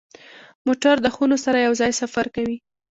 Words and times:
موټر 0.67 0.95
د 1.01 1.07
خونو 1.15 1.37
سره 1.45 1.57
یو 1.67 1.73
ځای 1.81 1.91
سفر 2.01 2.25
کوي. 2.35 2.57